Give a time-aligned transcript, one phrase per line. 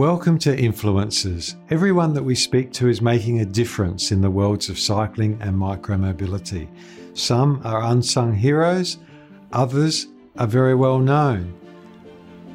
[0.00, 1.56] Welcome to Influencers.
[1.70, 5.54] Everyone that we speak to is making a difference in the worlds of cycling and
[5.54, 6.68] micromobility.
[7.12, 8.96] Some are unsung heroes,
[9.52, 10.06] others
[10.38, 11.52] are very well known.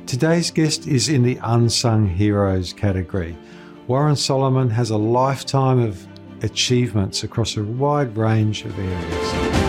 [0.07, 3.37] Today's guest is in the unsung heroes category.
[3.85, 6.03] Warren Salomon has a lifetime of
[6.41, 9.64] achievements across a wide range of areas.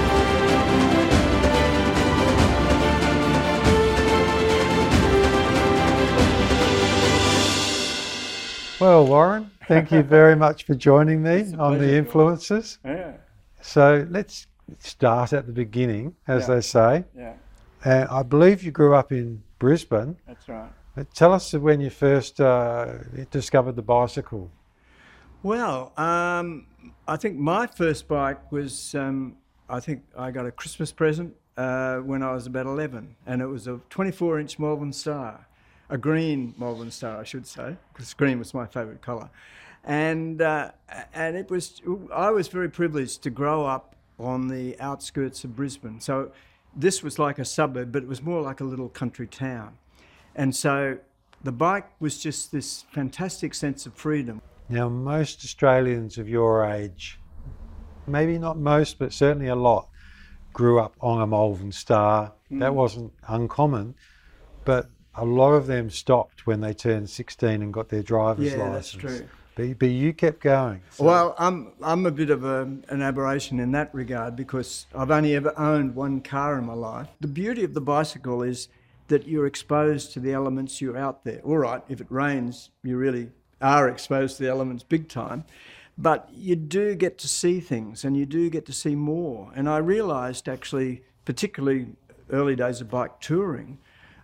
[8.79, 12.79] Well, Warren, thank you very much for joining me on the Influencers.
[12.85, 13.13] Yeah,
[13.63, 14.47] So let's
[14.81, 16.55] start at the beginning, as Yeah.
[16.55, 17.05] they say.
[17.17, 17.35] yeah,
[17.85, 20.17] Uh, I believe you grew up in Brisbane.
[20.27, 20.69] that's right.
[21.15, 22.95] Tell us when you first uh,
[23.31, 24.51] discovered the bicycle.
[25.43, 26.67] Well, um,
[27.07, 29.37] I think my first bike was, um,
[29.69, 33.47] I think I got a Christmas present uh, when I was about 11, and it
[33.47, 35.46] was a 24 inch Malvern Star,
[35.89, 39.31] a green Malvern Star, I should say, because green was my favourite colour.
[39.85, 40.73] And, uh,
[41.15, 41.81] and it was,
[42.13, 46.01] I was very privileged to grow up on the outskirts of Brisbane.
[46.01, 46.33] So
[46.75, 49.79] this was like a suburb, but it was more like a little country town.
[50.35, 50.99] And so
[51.45, 54.43] the bike was just this fantastic sense of freedom.
[54.69, 57.21] Now, most Australians of your age,
[58.09, 59.89] maybe not most, but certainly a lot,
[60.53, 62.33] grew up on a Malvern Star.
[62.51, 63.95] That wasn't uncommon,
[64.65, 68.69] but a lot of them stopped when they turned 16 and got their driver's Yeah,
[68.69, 69.03] license.
[69.03, 69.29] that's true.
[69.55, 70.83] But, but you kept going.
[70.91, 75.11] So- Well, I'm I'm a bit of a, an aberration in that regard because I've
[75.11, 77.09] only ever owned one car in my life.
[77.21, 78.69] The beauty of the bicycle is
[79.09, 80.81] that you're exposed to the elements.
[80.83, 81.41] You're out there.
[81.43, 83.31] All right, if it rains, you really
[83.63, 85.45] are exposed to the elements big time.
[85.97, 89.51] But you do get to see things, and you do get to see more.
[89.55, 91.87] And I realised actually, particularly
[92.31, 93.79] early days of bike touring,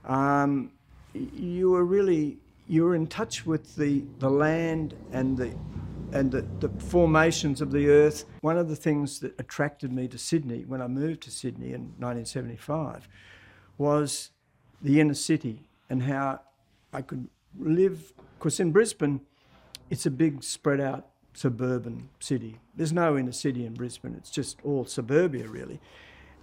[0.05, 0.73] um,
[1.15, 5.55] you were really you were in touch with the, the land and the
[6.13, 8.27] and the, the formations of the earth.
[8.43, 11.95] One of the things that attracted me to Sydney when I moved to Sydney in
[11.99, 13.09] 1975
[13.79, 14.31] was
[14.83, 16.41] the inner city and how
[16.93, 18.13] I could live.
[18.39, 19.23] Because in Brisbane,
[19.89, 22.59] it's a big spread out suburban city.
[22.77, 25.81] There's no inner city in Brisbane, it's just all suburbia really.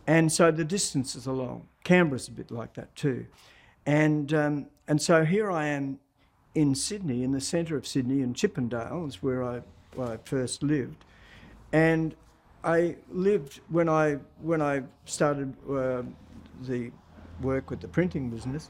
[0.07, 1.67] And so the distances are long.
[1.83, 3.27] Canberra's a bit like that too.
[3.89, 5.97] And, um, and so here I am
[6.53, 9.61] in Sydney, in the centre of Sydney, in Chippendale, is where I,
[9.95, 11.05] where I first lived.
[11.73, 12.15] And
[12.63, 16.03] I lived when I, when I started uh,
[16.61, 16.91] the
[17.41, 18.69] work with the printing business,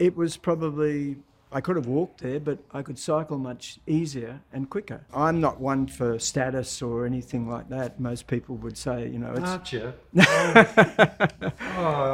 [0.00, 1.18] it was probably
[1.52, 5.00] I could have walked there, but I could cycle much easier and quicker.
[5.12, 7.98] I'm not one for status or anything like that.
[7.98, 9.92] Most people would say, you know, it's Aren't you?
[10.18, 10.22] oh,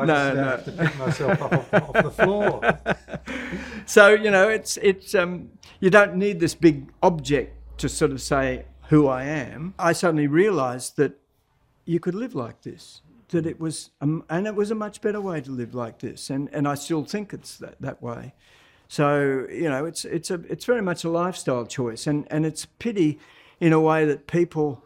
[0.01, 0.45] I No, just no.
[0.45, 2.79] have to pick myself up off, off the floor.
[3.87, 8.23] so you know, it's it's um, you don't need this big object to sort of
[8.23, 9.75] say who I am.
[9.79, 11.19] I suddenly realised that
[11.85, 13.03] you could live like this.
[13.31, 16.31] That it was, um, and it was a much better way to live like this,
[16.31, 18.33] and and I still think it's that that way.
[18.89, 22.67] So you know, it's it's a it's very much a lifestyle choice, and and it's
[22.79, 23.19] pity,
[23.61, 24.85] in a way, that people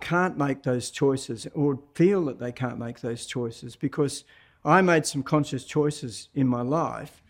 [0.00, 4.24] can't make those choices or feel that they can't make those choices because
[4.64, 7.22] I made some conscious choices in my life,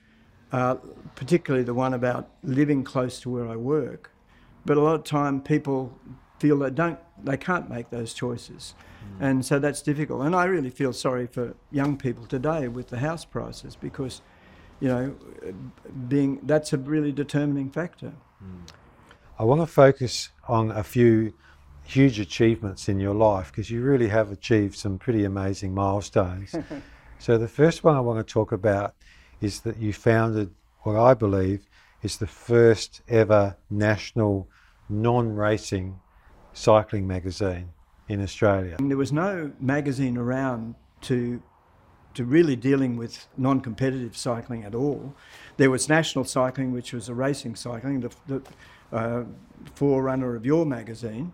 [0.53, 0.77] uh,
[1.15, 4.11] particularly the one about living close to where I work.
[4.65, 5.97] But a lot of time people
[6.39, 8.75] feel they don't, they can't make those choices,
[9.21, 10.22] and so that's difficult.
[10.22, 14.22] And I really feel sorry for young people today with the house prices because,
[14.81, 15.14] you know,
[16.09, 18.12] being that's a really determining factor.
[19.38, 21.34] I want to focus on a few
[21.84, 26.54] huge achievements in your life because you really have achieved some pretty amazing milestones.
[27.19, 28.94] so, the first one I want to talk about
[29.41, 30.50] is that you founded
[30.81, 31.66] what I believe
[32.03, 34.48] is the first ever national
[34.89, 36.01] non racing
[36.53, 37.71] cycling magazine
[38.09, 38.77] in Australia.
[38.80, 41.42] There was no magazine around to
[42.16, 45.15] to really dealing with non-competitive cycling at all.
[45.57, 48.42] There was National Cycling, which was a racing cycling, the, the
[48.92, 49.24] uh,
[49.74, 51.33] forerunner of your magazine,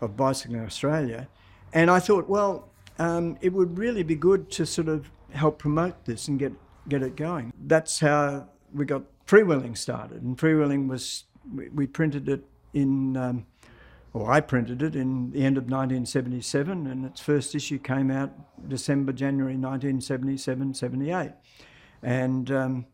[0.00, 1.28] of Bicycling Australia.
[1.72, 2.68] And I thought, well,
[2.98, 6.52] um, it would really be good to sort of help promote this and get
[6.88, 7.52] get it going.
[7.66, 10.22] That's how we got freewheeling started.
[10.22, 11.24] And freewheeling was
[11.54, 12.44] we, we printed it
[12.74, 13.16] in.
[13.16, 13.46] Um,
[14.14, 18.30] or I printed it in the end of 1977, and its first issue came out
[18.68, 21.30] December, January 1977, 78.
[22.02, 22.86] And, um,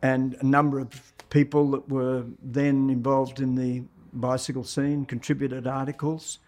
[0.00, 0.88] and a number of
[1.28, 3.82] people that were then involved in the
[4.14, 6.38] bicycle scene contributed articles,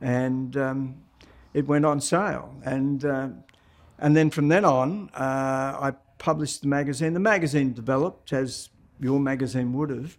[0.00, 0.96] and um,
[1.52, 2.54] it went on sale.
[2.64, 3.28] And, uh,
[3.98, 7.12] and then from then on, uh, I published the magazine.
[7.12, 10.16] The magazine developed as your magazine would have,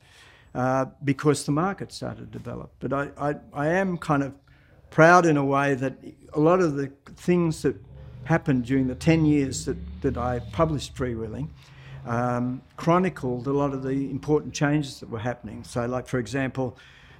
[0.55, 2.71] uh, because the market started to develop.
[2.79, 4.33] But I, I, I am kind of
[4.89, 5.93] proud in a way that
[6.33, 7.75] a lot of the things that
[8.23, 11.49] happened during the 10 years that, that I published Freewheeling
[12.05, 15.63] um, chronicled a lot of the important changes that were happening.
[15.63, 16.77] So, like, for example,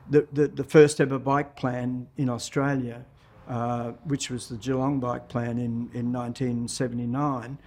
[0.10, 3.06] the, the, the first ever bike plan in Australia,
[3.48, 7.58] uh, which was the Geelong bike plan in, in 1979,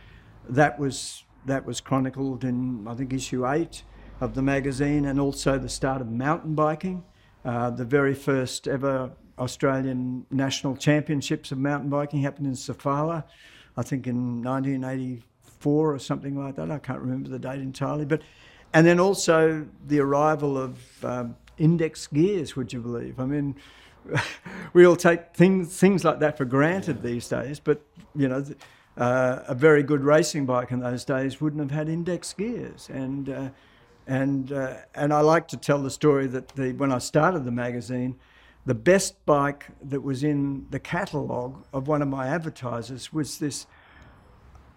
[0.49, 3.85] that was, that was chronicled in, I think, issue eight
[4.23, 7.03] of the magazine, and also the start of mountain biking.
[7.45, 13.25] Uh, the very first ever Australian national championships of mountain biking happened in Sofala,
[13.77, 16.71] I think in 1984 or something like that.
[16.71, 18.23] I can't remember the date entirely, but
[18.73, 22.55] and then also the arrival of um, index gears.
[22.55, 23.19] Would you believe?
[23.19, 23.57] I mean,
[24.73, 27.83] we all take things things like that for granted these days, but
[28.15, 28.45] you know.
[28.95, 33.31] Uh, a very good racing bike in those days wouldn't have had index gears, and
[33.31, 33.49] uh,
[34.07, 37.51] and uh, and I like to tell the story that the, when I started the
[37.51, 38.17] magazine,
[38.67, 43.67] the best bike that was in the catalogue of one of my advertisers was this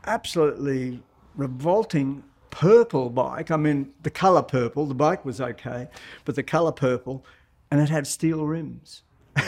[0.05, 1.01] absolutely
[1.35, 3.51] revolting purple bike.
[3.51, 5.87] I mean, the colour purple, the bike was okay,
[6.23, 7.25] but the colour purple,
[7.69, 9.03] and it had steel rims.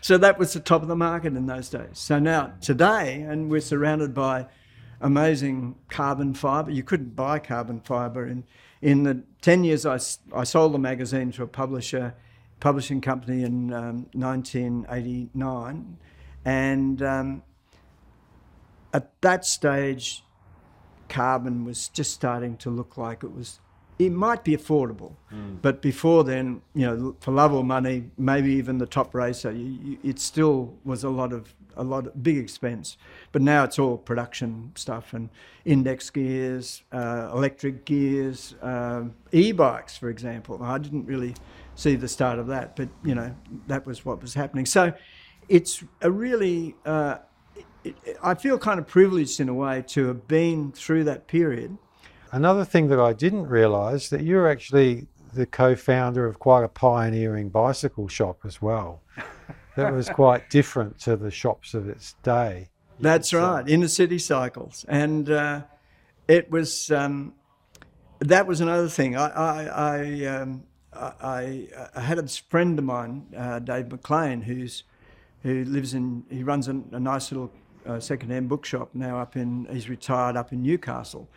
[0.00, 1.98] so that was the top of the market in those days.
[1.98, 4.46] So now, today, and we're surrounded by
[5.00, 6.70] amazing carbon fibre.
[6.70, 8.26] You couldn't buy carbon fibre.
[8.26, 8.44] In,
[8.82, 9.98] in the 10 years I,
[10.34, 12.14] I sold the magazine to a publisher
[12.60, 15.96] publishing company in um, 1989.
[16.44, 17.42] And um,
[18.92, 20.22] at that stage,
[21.08, 23.60] carbon was just starting to look like it was.
[23.98, 25.60] It might be affordable, mm.
[25.60, 29.78] but before then, you know, for love or money, maybe even the top racer, you,
[29.82, 32.96] you, it still was a lot of a lot of big expense.
[33.32, 35.30] But now it's all production stuff and
[35.64, 40.62] index gears, uh, electric gears, uh, e-bikes, for example.
[40.62, 41.34] I didn't really
[41.74, 42.76] see the start of that.
[42.76, 43.34] But you know,
[43.66, 44.66] that was what was happening.
[44.66, 44.92] So
[45.48, 47.18] it's a really, uh,
[47.82, 51.78] it, I feel kind of privileged in a way to have been through that period.
[52.32, 57.48] Another thing that I didn't realise that you're actually the co-founder of quite a pioneering
[57.48, 59.02] bicycle shop as well.
[59.80, 62.68] that was quite different to the shops of its day.
[62.98, 65.62] That's right, inner city cycles, and uh,
[66.28, 66.90] it was.
[66.90, 67.34] Um,
[68.20, 69.16] that was another thing.
[69.16, 74.84] I, I, I um, I, I, had a friend of mine, uh, Dave McLean, who's
[75.42, 77.50] who lives in he runs a, a nice little
[77.86, 81.28] uh, second-hand bookshop now up in he's retired up in Newcastle,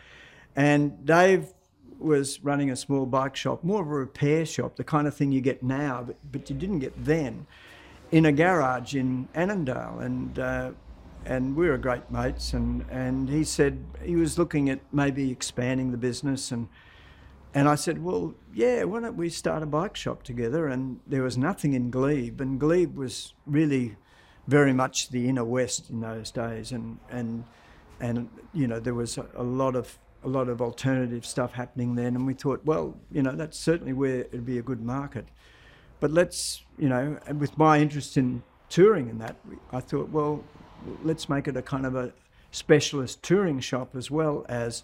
[0.55, 1.53] and Dave
[1.99, 5.31] was running a small bike shop, more of a repair shop, the kind of thing
[5.31, 7.47] you get now, but, but you didn't get then,
[8.13, 10.39] in a garage in Annandale, and.
[10.39, 10.71] Uh,
[11.25, 15.91] and we were great mates, and, and he said he was looking at maybe expanding
[15.91, 16.67] the business and
[17.53, 20.67] and I said, well, yeah, why don't we start a bike shop together?
[20.67, 23.95] And there was nothing in Glebe, and Glebe was really
[24.47, 27.43] very much the inner west in those days, and and
[27.99, 31.95] and you know there was a, a lot of a lot of alternative stuff happening
[31.95, 35.27] then, and we thought, well, you know, that's certainly where it'd be a good market.
[36.03, 39.37] But let's, you know, and with my interest in touring and that,
[39.71, 40.43] I thought, well,
[41.01, 42.11] let's make it a kind of a
[42.51, 44.83] specialist touring shop as well as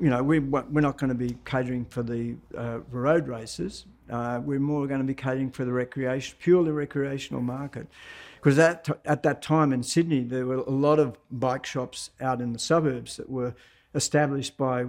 [0.00, 3.86] you know, we, we're not going to be catering for the uh, road races.
[4.08, 7.88] Uh, we're more going to be catering for the recreation, purely recreational market.
[8.36, 12.40] Because at, at that time in Sydney, there were a lot of bike shops out
[12.40, 13.56] in the suburbs that were
[13.92, 14.86] established by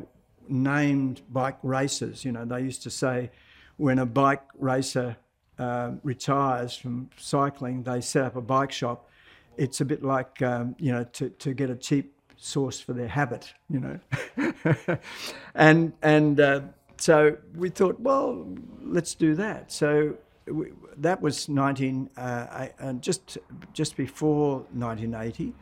[0.48, 2.24] named bike racers.
[2.24, 3.32] You know, they used to say
[3.78, 5.18] when a bike racer
[5.58, 9.10] uh, retires from cycling, they set up a bike shop.
[9.58, 13.08] It's a bit like, um, you know, to, to get a cheap source for their
[13.08, 14.98] habit, you know.
[15.56, 16.62] and and uh,
[16.98, 18.48] so we thought, well,
[18.82, 19.72] let's do that.
[19.72, 20.16] So
[20.48, 23.38] we, that was 19, uh, uh, just
[23.74, 25.54] just before 1980,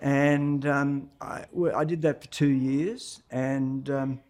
[0.00, 3.22] and um, I, I, did that for two years.
[3.30, 4.20] And um,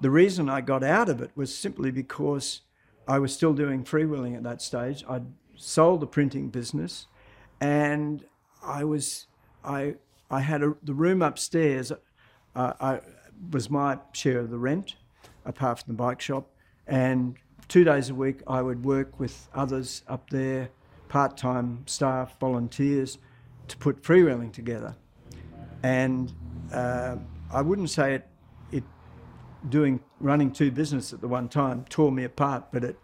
[0.00, 2.62] the reason I got out of it was simply because
[3.06, 5.04] I was still doing freewheeling at that stage.
[5.08, 7.06] I'd sold the printing business,
[7.60, 8.24] and
[8.62, 9.26] I was
[9.64, 9.94] I
[10.30, 11.92] I had a, the room upstairs.
[12.54, 13.00] Uh, I
[13.50, 14.96] was my share of the rent,
[15.44, 16.50] apart from the bike shop,
[16.86, 17.36] and
[17.68, 20.68] two days a week I would work with others up there,
[21.08, 23.18] part-time staff, volunteers,
[23.68, 24.94] to put freewheeling together.
[25.82, 26.32] And
[26.72, 27.16] uh,
[27.52, 28.26] I wouldn't say it
[29.68, 32.98] doing running two businesses at the one time tore me apart, but it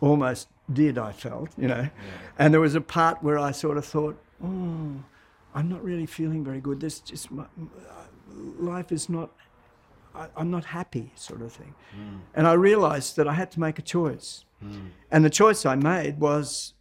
[0.00, 0.98] almost did.
[0.98, 1.82] I felt, you know.
[1.82, 1.90] Yeah.
[2.38, 4.94] And there was a part where I sort of thought, oh,
[5.54, 6.80] I'm not really feeling very good.
[6.80, 7.44] This just my,
[8.58, 9.30] life is not.
[10.14, 11.74] I, am not happy, sort of thing.
[11.96, 12.20] Mm.
[12.34, 14.44] And I realised that I had to make a choice.
[14.62, 14.90] Mm.
[15.10, 16.74] And the choice I made was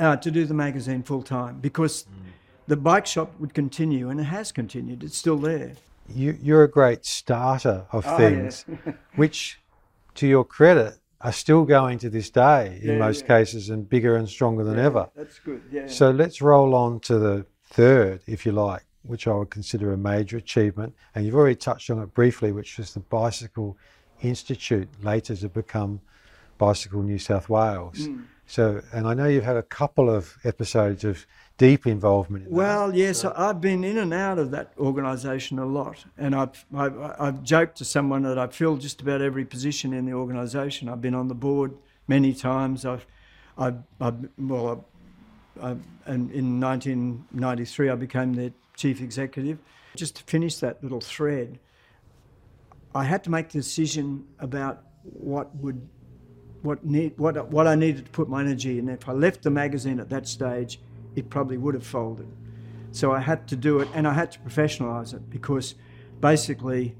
[0.00, 2.30] uh, to do the magazine full time because mm.
[2.66, 5.04] the bike shop would continue, and it has continued.
[5.04, 5.74] It's still there.
[6.14, 8.92] You, are a great starter of oh, things, yeah.
[9.16, 9.60] which,
[10.14, 13.38] to your credit, are still going to this day in yeah, most yeah.
[13.38, 15.08] cases and bigger and stronger than ever.
[15.14, 15.62] That's good.
[15.70, 15.86] Yeah.
[15.86, 19.98] So let's roll on to the third, if you like, which I would consider a
[19.98, 20.94] major achievement.
[21.14, 23.76] And you've already touched on it briefly, which was the Bicycle
[24.22, 26.00] Institute, later to become
[26.58, 28.08] Bicycle New South Wales.
[28.08, 28.24] Mm.
[28.46, 31.24] So, and I know you've had a couple of episodes of
[31.60, 32.46] deep involvement.
[32.46, 33.34] In well, that, yes, so.
[33.36, 37.76] I've been in and out of that organisation a lot, and I've, I've, I've joked
[37.78, 40.88] to someone that I've filled just about every position in the organisation.
[40.88, 41.76] I've been on the board
[42.08, 42.86] many times.
[42.86, 43.06] I've,
[43.58, 44.86] I've, I've well,
[45.62, 45.76] I,
[46.06, 49.58] and in 1993 I became their chief executive.
[49.96, 51.58] Just to finish that little thread,
[52.94, 55.86] I had to make the decision about what would
[56.62, 58.88] what need what what I needed to put my energy in.
[58.88, 60.80] If I left the magazine at that stage,
[61.16, 62.28] it probably would have folded.
[62.92, 65.74] So I had to do it, and I had to professionalise it because
[66.20, 66.96] basically,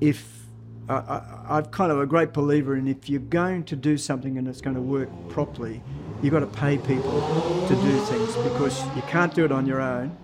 [0.00, 0.42] if
[0.88, 4.48] I, am kind of a great believer in if you're going to do something and
[4.48, 5.82] it's going to work properly,
[6.22, 7.20] you've got to pay people
[7.68, 10.16] to do things because you can't do it on your own.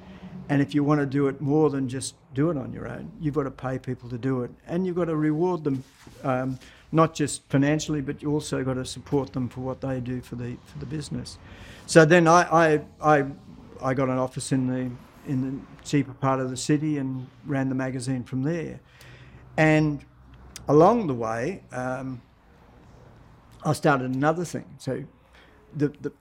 [0.49, 3.13] And if you want to do it more than just do it on your own,
[3.21, 4.51] you've got to pay people to do it.
[4.67, 5.85] And you've got to reward them,
[6.25, 6.59] um,
[6.91, 10.37] not just financially, but you also got to support them for what they do for
[10.37, 11.39] the, for the business.
[11.87, 13.25] So then I, I, I,
[13.83, 14.91] I got an office in the,
[15.31, 18.81] in the cheaper part of the city and ran the magazine from there.
[19.57, 20.05] And
[20.69, 22.23] along the way, um,
[23.65, 24.65] I started another thing.
[24.79, 25.05] So
[25.77, 26.13] the, the,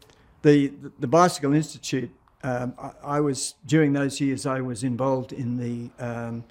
[0.42, 2.12] the, the Bicycle Institute
[2.44, 6.44] um, I, I, was during those years I was involved in the um,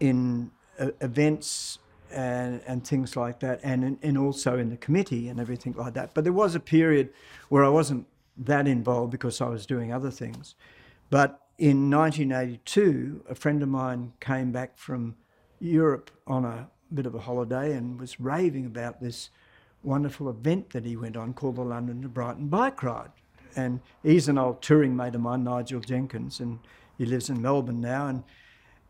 [0.00, 1.78] in uh, events
[2.14, 6.14] and, and things like that, and and also in the committee and everything like that.
[6.14, 7.10] But there was a period
[7.48, 8.06] where I wasn't
[8.36, 10.54] that involved because I was doing other things.
[11.10, 15.16] But in 1982, a friend of mine came back from
[15.60, 19.30] Europe on a bit of a holiday and was raving about this
[19.82, 23.10] wonderful event that he went on called the London to Brighton Bike Ride.
[23.56, 26.58] And he's an old touring mate of mine, Nigel Jenkins, and
[26.98, 28.08] he lives in Melbourne now.
[28.08, 28.24] And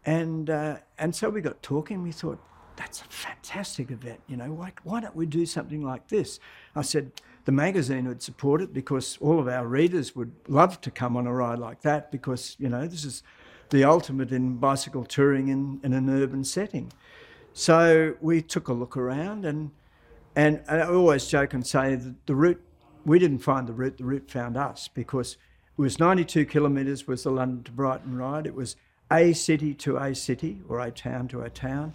[0.07, 2.02] and uh, and so we got talking.
[2.02, 2.38] We thought
[2.76, 4.21] that's a fantastic event.
[4.28, 6.40] You know, why why don't we do something like this?
[6.75, 7.12] I said
[7.45, 11.26] the magazine would support it because all of our readers would love to come on
[11.26, 13.23] a ride like that because you know this is
[13.71, 16.93] the ultimate in bicycle touring in, in an urban setting.
[17.52, 19.71] So we took a look around and
[20.37, 22.61] and, and I always joke and say that the route
[23.04, 25.37] we didn't find the route, the route found us because
[25.76, 28.47] it was 92 kilometres was the London to Brighton ride.
[28.47, 28.76] It was
[29.12, 31.95] a city to a city or a town to a town.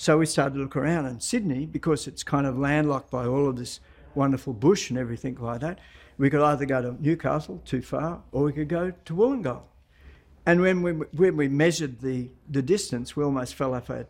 [0.00, 3.46] So we started to look around in Sydney because it's kind of landlocked by all
[3.46, 3.80] of this
[4.14, 5.78] wonderful bush and everything like that.
[6.16, 9.60] We could either go to Newcastle, too far, or we could go to Wollongong.
[10.46, 14.06] And when we, when we measured the, the distance, we almost fell off our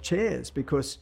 [0.00, 0.96] chairs because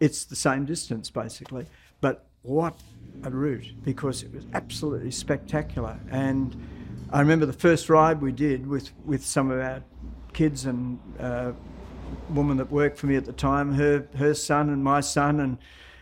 [0.00, 1.66] it's the same distance basically.
[2.00, 2.80] But what
[3.22, 6.00] a route because it was absolutely spectacular.
[6.10, 6.56] And
[7.12, 9.82] I remember the first ride we did with, with some of our
[10.32, 11.52] kids and uh,
[12.30, 15.58] woman that worked for me at the time, her her son and my son and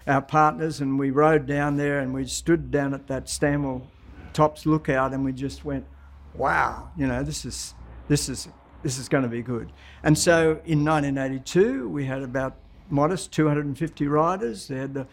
[0.06, 3.86] our partners, and we rode down there and we stood down at that Stanwell
[4.32, 5.86] Tops lookout and we just went,
[6.34, 7.74] wow, you know, this is
[8.08, 8.48] this is
[8.82, 9.72] this is going to be good.
[10.02, 12.56] And so in 1982 we had about
[12.90, 14.68] modest 250 riders.
[14.68, 15.06] They had the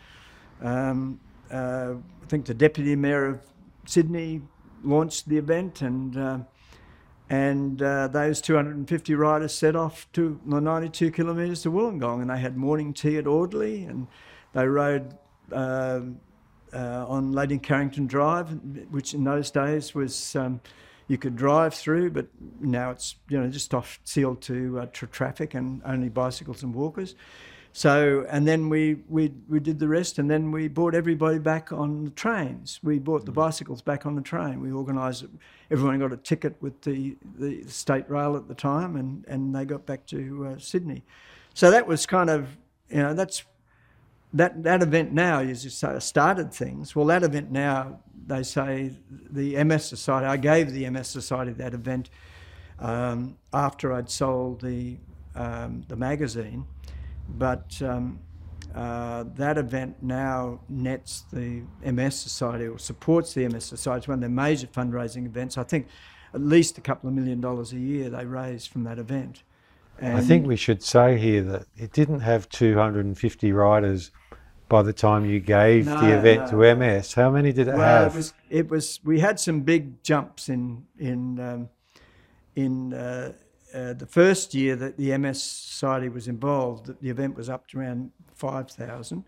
[0.62, 1.19] um,
[1.51, 3.41] uh, I think the deputy mayor of
[3.86, 4.41] Sydney
[4.84, 6.39] launched the event, and uh,
[7.29, 12.39] and uh, those 250 riders set off to the 92 kilometres to Wollongong, and they
[12.39, 14.07] had morning tea at Audley, and
[14.53, 15.17] they rode.
[15.51, 16.01] Uh,
[16.71, 18.50] uh, on Lady Carrington Drive,
[18.91, 20.62] which in those days was um,
[21.07, 22.27] you could drive through, but
[22.59, 27.15] now it's you know just off sealed to, to traffic and only bicycles and walkers.
[27.72, 31.72] So, and then we, we, we did the rest, and then we brought everybody back
[31.72, 32.80] on the trains.
[32.84, 33.36] We brought the mm.
[33.36, 34.60] bicycles back on the train.
[34.60, 35.30] We organised it.
[35.70, 39.66] Everyone got a ticket with the, the state rail at the time, and, and they
[39.66, 41.04] got back to uh, Sydney.
[41.54, 42.58] So that was kind of,
[42.90, 43.44] you know, that's
[44.34, 46.96] that, that event now is just started things.
[46.96, 48.92] Well, that event now, they say
[49.32, 52.10] the MS Society, I gave the MS Society that event
[52.80, 54.98] um, after I'd sold the,
[55.36, 56.66] um, the magazine
[57.38, 58.19] but um,
[58.75, 64.00] uh, that event now nets the MS Society or supports the MS Society.
[64.00, 65.57] It's one of their major fundraising events.
[65.57, 65.88] I think
[66.33, 69.43] at least a couple of million dollars a year they raise from that event.
[70.01, 74.12] I think we should say here that it didn't have 250 riders
[74.69, 76.62] by the time you gave No, the event no.
[76.63, 77.13] to MS.
[77.13, 78.13] How many did it well, have?
[78.13, 81.69] it was it was we had some big jumps in in um,
[82.55, 83.33] in uh,
[83.74, 86.94] uh, the first year that the MS Society was involved.
[87.02, 89.26] The event was up to around five thousand,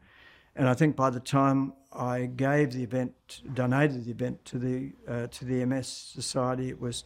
[0.56, 4.92] and I think by the time I gave the event, donated the event to the
[5.08, 7.04] uh, to the MS Society, it was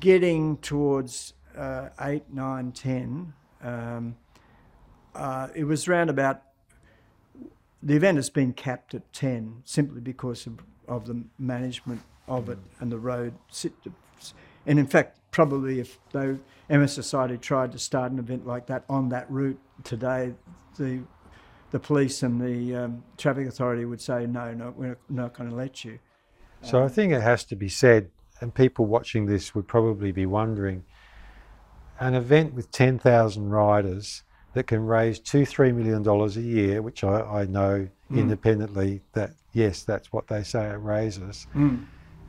[0.00, 3.32] getting towards uh, eight, nine, ten.
[3.62, 4.16] Um,
[5.14, 6.42] uh, it was round about
[7.82, 12.58] the event has been capped at 10 simply because of, of the management of it
[12.80, 13.34] and the road.
[13.50, 13.72] sit-
[14.66, 16.38] And in fact, probably if though
[16.70, 20.32] MS Society tried to start an event like that on that route today,
[20.78, 21.02] the
[21.72, 25.56] the police and the um, traffic authority would say, no, no, we're not going to
[25.56, 25.98] let you.
[26.60, 28.10] So I think it has to be said,
[28.40, 30.84] and people watching this would probably be wondering
[31.98, 34.22] an event with 10,000 riders
[34.52, 39.30] that can raise two, three million dollars a year, which I, I know independently that
[39.52, 41.46] yes, that's what they say it raises.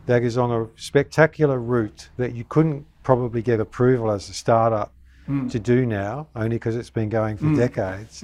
[0.05, 4.93] That is on a spectacular route that you couldn't probably get approval as a startup
[5.27, 8.24] to do now, only because it's been going for decades.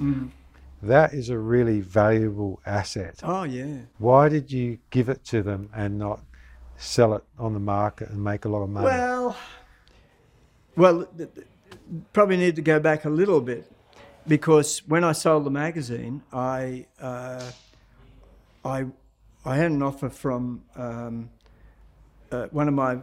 [0.82, 3.20] That is a really valuable asset.
[3.22, 3.80] Oh, yeah.
[3.98, 6.20] Why did you give it to them and not
[6.78, 8.86] sell it on the market and make a lot of money?
[8.86, 9.36] Well,
[10.76, 11.06] well,
[12.12, 13.70] probably need to go back a little bit
[14.26, 17.50] because when I sold the magazine, I uh,
[18.64, 18.86] I
[19.44, 21.30] I had an offer from um,
[22.30, 22.98] uh, one of my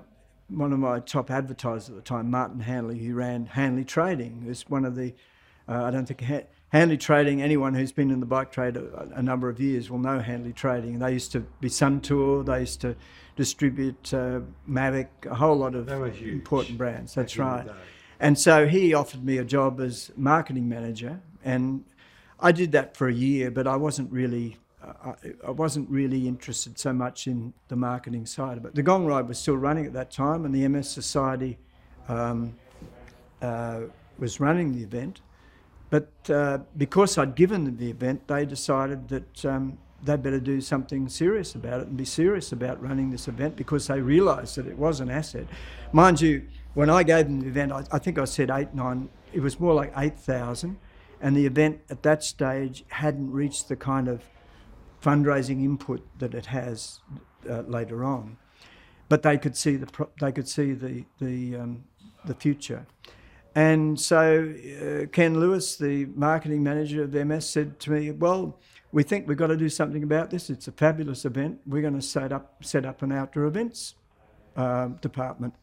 [0.50, 4.44] one of my top advertisers at the time, Martin Hanley, who ran Hanley Trading.
[4.46, 5.14] Who's one of the
[5.70, 7.42] uh, I don't think ha- Hanley Trading.
[7.42, 10.54] Anyone who's been in the bike trade a, a number of years will know Hanley
[10.54, 11.00] Trading.
[11.00, 12.44] They used to be Sun Tour.
[12.44, 12.96] They used to
[13.36, 17.14] distribute uh, Mavic, a whole lot of They were huge important brands.
[17.14, 17.82] That's back in the right.
[18.20, 21.84] And so he offered me a job as marketing manager, and
[22.40, 23.52] I did that for a year.
[23.52, 24.58] But I wasn't really,
[25.04, 25.14] I,
[25.48, 28.76] I wasn't really interested so much in the marketing side of it.
[28.76, 31.58] The Gong Ride was still running at that time, and the MS Society
[32.08, 32.56] um,
[33.42, 33.82] uh,
[34.18, 35.22] was running the event.
[35.90, 40.60] But uh, because I'd given them the event, they decided that um, they'd better do
[40.62, 44.68] something serious about it and be serious about running this event because they realised that
[44.68, 45.48] it was an asset.
[45.94, 49.10] Mind you, when I gave them the event, I, I think I said eight, nine,
[49.34, 50.78] it was more like 8,000.
[51.20, 54.24] And the event at that stage hadn't reached the kind of
[55.02, 57.00] fundraising input that it has
[57.50, 58.38] uh, later on.
[59.10, 61.86] But they could see the pro- they could see the the um,
[62.26, 62.86] the future,
[63.56, 68.60] and so uh, Ken Lewis, the marketing manager of MS, said to me, "Well,
[68.92, 70.50] we think we've got to do something about this.
[70.50, 71.62] It's a fabulous event.
[71.66, 73.96] We're going to set up set up an outdoor events
[74.58, 75.54] uh, department,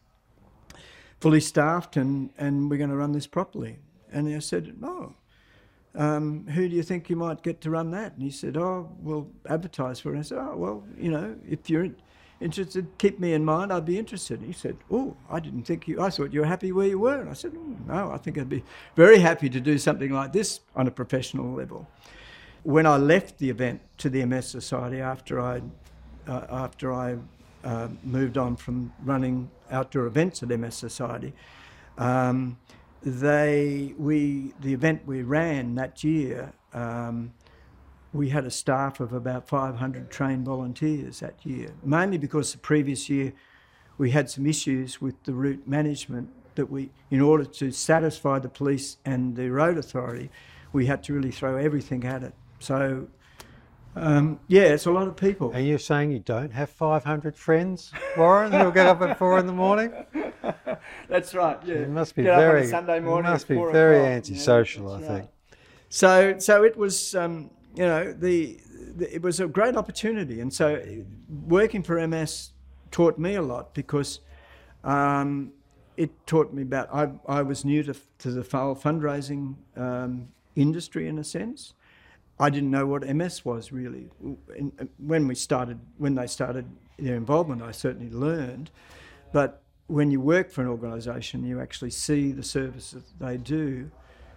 [1.19, 3.77] fully staffed, and and we're going to run this properly."
[4.11, 5.13] And I said, "Oh."
[5.95, 8.13] Um, who do you think you might get to run that?
[8.13, 10.13] And he said, oh, we'll advertise for it.
[10.13, 11.89] And I said, oh, well, you know, if you're
[12.41, 14.41] interested, keep me in mind, I'd be interested.
[14.41, 17.21] He said, oh, I didn't think you, I thought you were happy where you were.
[17.21, 18.63] And I said, "Mm, no, I think I'd be
[18.95, 21.87] very happy to do something like this on a professional level.
[22.63, 25.61] When I left the event to the MS Society after I,
[26.27, 27.17] uh, after I
[27.63, 31.33] uh, moved on from running outdoor events at MS Society,
[31.97, 32.57] um,
[33.05, 37.31] they we the event we ran that year um,
[38.11, 43.07] we had a staff of about 500 trained volunteers that year mainly because the previous
[43.07, 43.31] year
[43.99, 48.49] we had some issues with the route management that we in order to satisfy the
[48.49, 50.31] police and the road authority
[50.73, 53.07] we had to really throw everything at it so
[53.95, 57.91] um, yeah it's a lot of people Are you saying you don't have 500 friends,
[58.17, 59.93] Warren, who'll get up at four in the morning?
[61.09, 63.55] that's right yeah You must be Get up on a very, Sunday morning must be
[63.55, 64.09] very o'clock.
[64.09, 65.19] Yeah, antisocial, that's I right.
[65.19, 65.31] think.
[65.89, 68.59] So, so it was, um, you know, the,
[68.95, 70.83] the it was a great opportunity, and so
[71.47, 72.51] working for MS
[72.91, 74.19] taught me a lot because
[74.83, 75.53] um,
[75.97, 76.93] it taught me about.
[76.93, 81.73] I, I was new to to the fundraising um, industry in a sense.
[82.39, 84.09] I didn't know what MS was really.
[84.57, 86.65] And When we started, when they started
[86.99, 88.71] their involvement, I certainly learned.
[89.31, 93.91] But when you work for an organisation, you actually see the services they do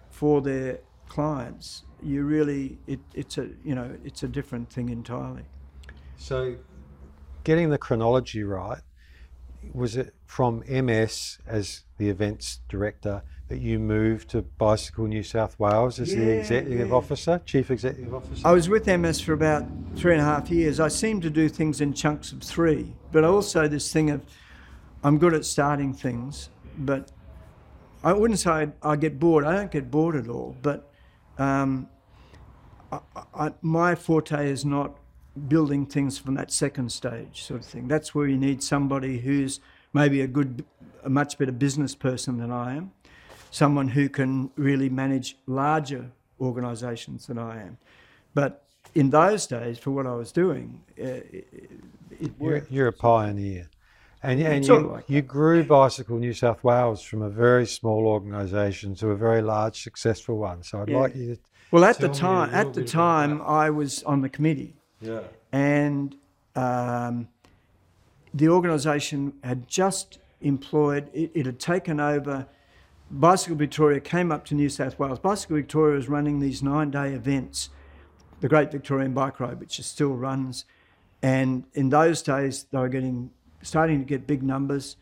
[0.09, 1.83] for their clients.
[2.01, 5.43] You really, it, it's a, you know, it's a different thing entirely.
[6.17, 6.57] So,
[7.43, 8.81] getting the chronology right,
[9.73, 15.57] was it from MS as the events director that you moved to Bicycle New South
[15.59, 16.93] Wales as the executive yeah.
[16.93, 18.47] officer, chief executive officer?
[18.47, 20.79] I was with MS for about three and a half years.
[20.79, 24.21] I seem to do things in chunks of three, but also this thing of
[25.03, 27.11] I'm good at starting things, but
[28.03, 29.45] I wouldn't say I get bored.
[29.45, 30.55] I don't get bored at all.
[30.61, 30.91] But
[31.37, 31.89] um,
[32.91, 32.99] I,
[33.33, 34.97] I, my forte is not
[35.47, 37.87] building things from that second stage sort of thing.
[37.87, 39.59] That's where you need somebody who's
[39.93, 40.65] maybe a good,
[41.03, 42.91] a much better business person than I am,
[43.51, 47.77] someone who can really manage larger organisations than I am.
[48.33, 51.47] But in those days, for what I was doing, uh, it,
[52.19, 53.69] it you're, you're, a pioneer.
[54.21, 58.93] And, and you, like you grew Bicycle New South Wales from a very small organisation
[58.95, 60.61] to a very large, successful one.
[60.61, 60.97] So I'd yeah.
[60.97, 61.41] like you to.
[61.71, 64.75] Well, at the time, at the time, I was on the committee.
[64.99, 65.21] Yeah.
[65.53, 66.15] And
[66.55, 67.29] um,
[68.33, 71.09] the organisation had just employed.
[71.13, 72.47] It, it had taken over.
[73.11, 75.19] Bicycle Victoria came up to New South Wales.
[75.19, 77.69] Bicycle Victoria was running these nine-day events,
[78.39, 80.65] the Great Victorian Bike Ride, which still runs.
[81.21, 84.97] And in those days, they were getting starting to get big numbers,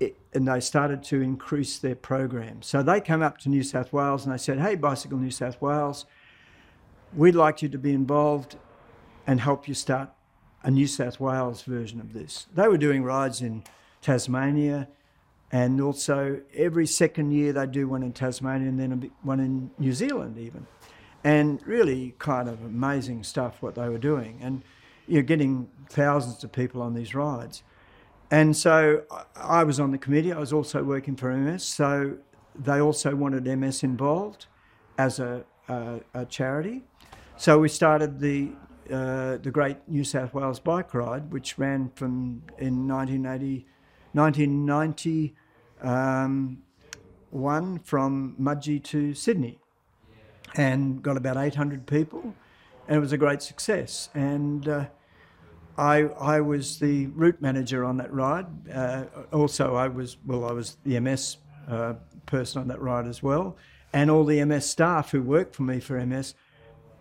[0.00, 2.62] it, and they started to increase their program.
[2.62, 5.60] So they came up to New South Wales and they said, "Hey, Bicycle New South
[5.60, 6.06] Wales,
[7.14, 8.56] we'd like you to be involved
[9.26, 10.10] and help you start
[10.62, 13.64] a New South Wales version of this." They were doing rides in
[14.00, 14.88] Tasmania.
[15.50, 19.92] And also, every second year they do one in Tasmania and then one in New
[19.92, 20.66] Zealand, even.
[21.24, 24.38] And really, kind of amazing stuff what they were doing.
[24.42, 24.62] And
[25.06, 27.62] you're getting thousands of people on these rides.
[28.30, 29.04] And so
[29.36, 30.32] I was on the committee.
[30.32, 31.64] I was also working for MS.
[31.64, 32.18] So
[32.54, 34.46] they also wanted MS involved
[34.98, 36.84] as a, a, a charity.
[37.36, 38.52] So we started the
[38.90, 43.66] uh, the Great New South Wales Bike Ride, which ran from in 1980,
[44.12, 45.34] 1991
[45.82, 49.58] um, from Mudgee to Sydney,
[50.54, 52.34] and got about 800 people,
[52.88, 54.08] and it was a great success.
[54.14, 54.86] And uh,
[55.78, 58.46] I, I was the route manager on that ride.
[58.68, 61.36] Uh, also, I was well, I was the MS
[61.68, 61.94] uh,
[62.26, 63.56] person on that ride as well,
[63.92, 66.34] and all the MS staff who worked for me for MS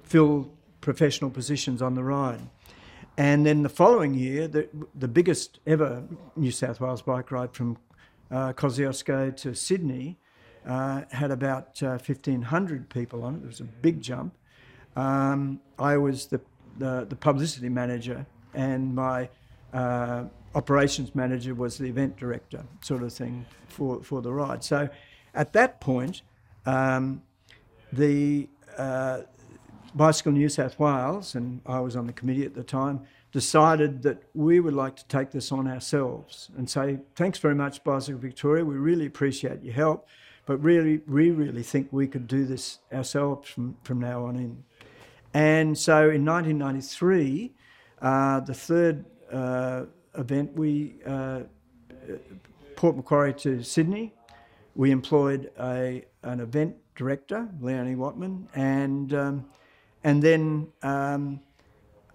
[0.03, 2.41] filled professional positions on the ride.
[3.17, 6.03] And then the following year, the, the biggest ever
[6.35, 7.77] New South Wales bike ride from
[8.29, 10.19] uh, Kosciuszko to Sydney
[10.67, 13.43] uh, had about uh, 1,500 people on it.
[13.43, 14.35] It was a big jump.
[14.95, 16.39] Um, I was the,
[16.77, 18.27] the, the publicity manager
[18.57, 19.29] and my
[19.71, 20.23] uh,
[20.55, 24.63] operations manager was the event director, sort of thing, for, for the ride.
[24.63, 24.89] So
[25.35, 26.23] at that point,
[26.65, 27.21] um,
[27.93, 29.21] the uh,
[29.93, 34.23] Bicycle New South Wales, and I was on the committee at the time, decided that
[34.33, 38.65] we would like to take this on ourselves and say, thanks very much, Bicycle Victoria,
[38.65, 40.07] we really appreciate your help,
[40.47, 44.63] but really, we really think we could do this ourselves from, from now on in.
[45.33, 47.53] And so in 1993,
[48.01, 49.85] uh, the third uh,
[50.17, 51.41] event, we uh,
[52.75, 54.13] Port Macquarie to Sydney.
[54.75, 59.45] We employed a an event director, Leonie Watman, and um,
[60.03, 61.39] and then um,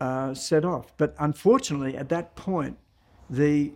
[0.00, 0.96] uh, set off.
[0.96, 2.78] But unfortunately, at that point,
[3.28, 3.72] the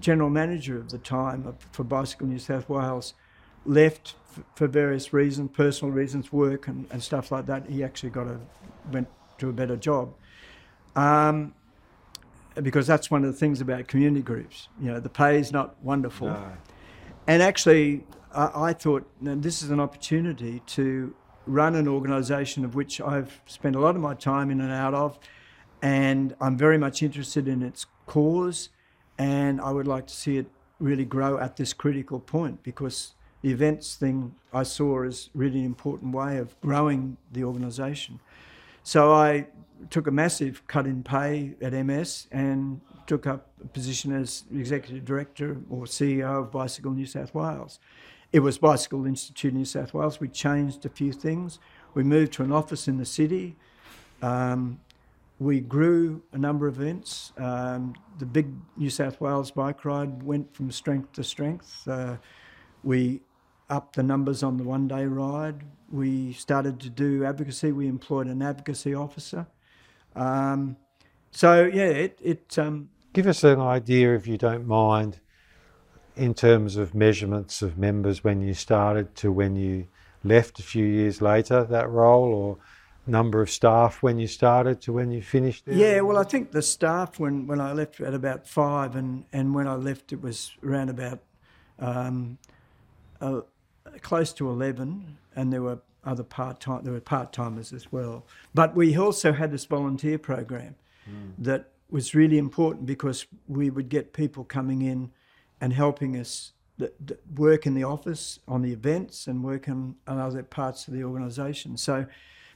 [0.00, 3.14] general manager of the time of, for Bicycle New South Wales
[3.66, 7.68] left f- for various reasons, personal reasons, work and, and stuff like that.
[7.68, 8.38] He actually got a
[8.90, 10.14] went to a better job.
[10.96, 11.54] Um,
[12.62, 14.68] because that's one of the things about community groups.
[14.80, 16.28] You know, the pay is not wonderful.
[16.28, 16.52] No.
[17.26, 21.14] And actually, I, I thought this is an opportunity to
[21.46, 24.94] run an organisation of which I've spent a lot of my time in and out
[24.94, 25.18] of,
[25.82, 28.68] and I'm very much interested in its cause,
[29.18, 30.46] and I would like to see it
[30.78, 35.66] really grow at this critical point because the events thing I saw as really an
[35.66, 38.20] important way of growing the organisation.
[38.82, 39.46] So I
[39.88, 45.04] took a massive cut in pay at MS and took up a position as executive
[45.04, 47.80] director or CEO of Bicycle New South Wales.
[48.32, 50.20] It was Bicycle Institute New South Wales.
[50.20, 51.58] We changed a few things.
[51.94, 53.56] We moved to an office in the city.
[54.22, 54.80] Um,
[55.40, 57.32] we grew a number of events.
[57.38, 61.88] Um, the big New South Wales bike ride went from strength to strength.
[61.88, 62.18] Uh,
[62.84, 63.22] we
[63.70, 65.64] upped the numbers on the one day ride.
[65.90, 67.72] We started to do advocacy.
[67.72, 69.46] We employed an advocacy officer.
[70.16, 70.76] Um,
[71.30, 72.18] so yeah, it.
[72.22, 75.18] it um, Give us an idea, if you don't mind,
[76.16, 79.88] in terms of measurements of members when you started to when you
[80.22, 82.58] left a few years later that role, or
[83.06, 85.74] number of staff when you started to when you finished there?
[85.74, 89.54] Yeah, well, I think the staff when, when I left at about five, and, and
[89.54, 91.20] when I left it was around about
[91.78, 92.38] um,
[93.20, 93.40] uh,
[94.00, 96.84] close to 11, and there were other part time.
[96.84, 100.76] There were part timers as well, but we also had this volunteer program
[101.08, 101.32] mm.
[101.38, 105.10] that was really important because we would get people coming in
[105.60, 106.52] and helping us
[107.36, 111.04] work in the office on the events and work on, on other parts of the
[111.04, 111.76] organisation.
[111.76, 112.06] So,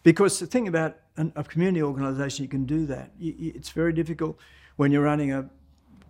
[0.02, 3.10] because the thing about an, a community organisation, you can do that.
[3.18, 4.38] You, you, it's very difficult
[4.76, 5.48] when you're running a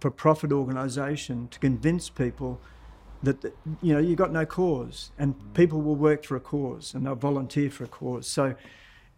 [0.00, 2.60] for-profit organisation to convince people
[3.24, 3.44] that
[3.82, 7.14] you know you've got no cause, and people will work for a cause and they'll
[7.14, 8.26] volunteer for a cause.
[8.26, 8.54] So,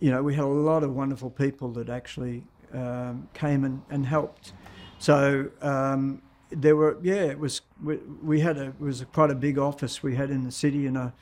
[0.01, 4.07] you know, we had a lot of wonderful people that actually um, came and, and
[4.07, 4.53] helped.
[4.99, 9.31] So um, there were yeah it was we, we had a it was a, quite
[9.31, 11.13] a big office we had in the city in a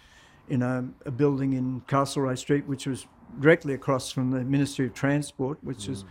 [0.49, 3.07] in a, a, building in Castlereagh Street which was
[3.41, 5.91] directly across from the Ministry of Transport which mm.
[5.91, 6.05] is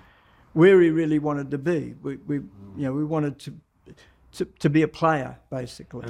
[0.53, 2.47] where we really wanted to be we, we mm.
[2.75, 3.53] you know we wanted to,
[4.33, 6.07] to to be a player basically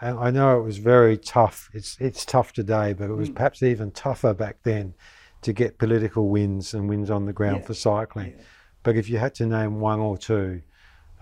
[0.00, 3.34] and I know it was very tough it's it's tough today but it was mm.
[3.34, 4.94] perhaps even tougher back then
[5.42, 7.66] to get political wins and wins on the ground yeah.
[7.66, 8.44] for cycling yeah.
[8.82, 10.62] but if you had to name one or two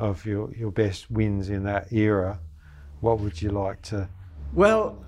[0.03, 2.41] of your, your best wins in that era,
[3.01, 4.09] what would you like to?
[4.53, 4.99] Well,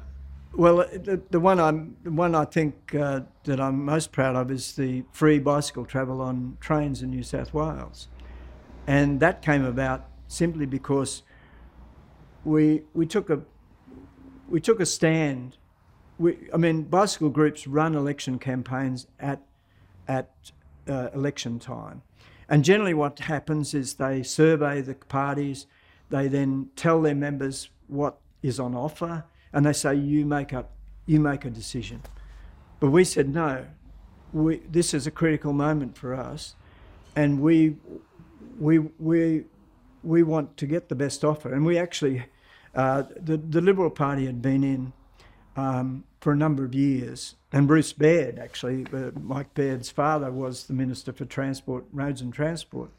[0.53, 4.53] well, the, the one I'm the one I think uh, that I'm most proud of
[4.53, 8.07] is the free bicycle travel on trains in New South Wales,
[8.87, 11.23] and that came about simply because
[12.45, 13.41] we we took a
[14.49, 15.57] we took a stand.
[16.19, 19.43] We, I mean, bicycle groups run election campaigns at
[20.07, 20.31] at
[20.87, 22.03] uh, election time,
[22.49, 25.67] and generally, what happens is they survey the parties,
[26.11, 30.73] they then tell their members what is on offer, and they say, You make, up,
[31.07, 32.03] you make a decision.
[32.81, 33.67] But we said, No,
[34.33, 36.55] we, this is a critical moment for us,
[37.17, 37.77] and we,
[38.59, 39.45] we, we,
[40.03, 41.53] we want to get the best offer.
[41.53, 42.27] And we actually,
[42.75, 44.93] uh, the, the Liberal Party had been in
[45.57, 47.37] um, for a number of years.
[47.53, 52.33] And Bruce Baird, actually, uh, Mike Baird's father, was the Minister for Transport, Roads and
[52.33, 52.91] Transport.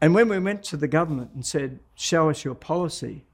[0.00, 3.24] And when we went to the government and said, Show us your policy,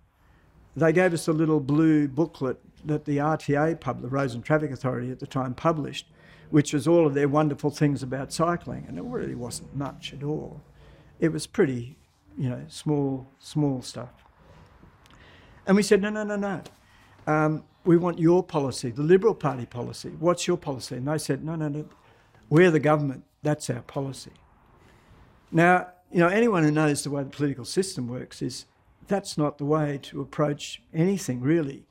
[0.76, 4.70] they gave us a little blue booklet that the RTA, pub, the Roads and Traffic
[4.70, 6.06] Authority at the time, published,
[6.50, 8.86] which was all of their wonderful things about cycling.
[8.88, 10.62] And it really wasn't much at all.
[11.20, 11.96] It was pretty,
[12.38, 14.21] you know, small, small stuff.
[15.66, 16.62] And we said, No, no, no, no.
[17.26, 20.10] Um, we want your policy, the Liberal Party policy.
[20.18, 20.96] What's your policy?
[20.96, 21.84] And they said, no, no, no,
[22.48, 23.24] we're the government.
[23.42, 24.32] That's our policy.
[25.50, 28.66] Now, you know, anyone who knows the way the political system works is
[29.08, 31.84] that's not the way to approach anything, really.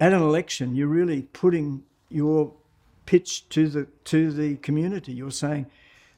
[0.00, 2.52] At an election, you're really putting your
[3.06, 5.12] pitch to the, to the community.
[5.12, 5.66] You're saying,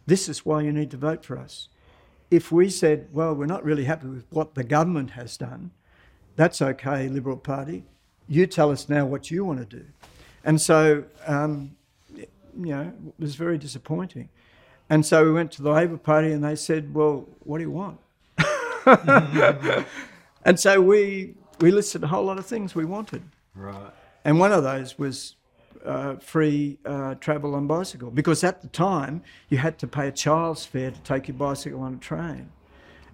[0.06, 1.68] this is why you need to vote for us.
[2.30, 5.72] If we said, well, we're not really happy with what the government has done,
[6.36, 7.84] that's okay, Liberal Party
[8.28, 9.84] you tell us now what you want to do.
[10.44, 11.76] And so, um,
[12.14, 14.28] you know, it was very disappointing.
[14.88, 17.70] And so we went to the Labor Party and they said, well, what do you
[17.70, 17.98] want?
[20.44, 23.22] and so we, we listed a whole lot of things we wanted.
[23.54, 23.90] Right.
[24.24, 25.34] And one of those was
[25.84, 30.12] uh, free uh, travel on bicycle because at the time you had to pay a
[30.12, 32.50] child's fare to take your bicycle on a train.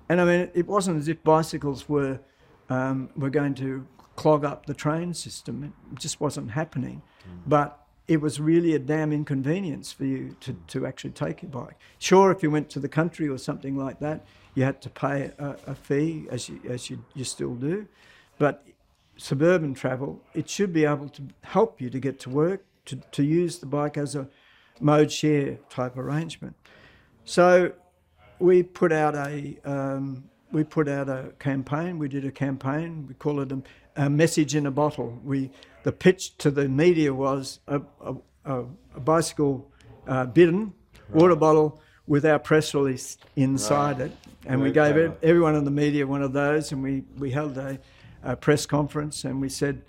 [0.08, 2.20] And I mean, it wasn't as if bicycles were
[2.72, 5.54] um, were going to clog up the train system.
[5.64, 6.98] It just wasn't happening.
[7.00, 7.40] Mm.
[7.46, 7.68] But
[8.08, 11.76] it was really a damn inconvenience for you to, to actually take your bike.
[11.98, 14.18] Sure, if you went to the country or something like that,
[14.54, 17.87] you had to pay a, a fee, as, you, as you, you still do.
[18.38, 18.66] But
[19.16, 23.22] suburban travel, it should be able to help you to get to work, to, to
[23.22, 24.28] use the bike as a
[24.80, 26.56] mode share type arrangement.
[27.24, 27.72] So
[28.38, 31.98] we put out a um, we put out a campaign.
[31.98, 33.06] We did a campaign.
[33.08, 33.62] We call it a,
[33.96, 35.18] a message in a bottle.
[35.24, 35.50] We
[35.82, 39.70] the pitch to the media was a, a, a bicycle
[40.06, 40.72] uh, bidon
[41.08, 41.20] right.
[41.20, 44.10] water bottle with our press release inside right.
[44.10, 47.04] it, and Very we gave it, everyone in the media one of those, and we
[47.18, 47.78] we held a,
[48.22, 49.82] a press conference, and we said,